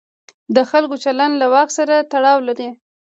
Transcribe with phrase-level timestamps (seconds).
[0.55, 2.69] د خلکو چلند له واک سره تړاو لري.